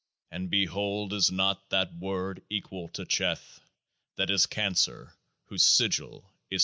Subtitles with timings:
[0.31, 3.59] And behold is not that Word equal to Cheth,
[4.15, 5.13] that is Cancer,
[5.45, 6.59] whose Sigil is 25?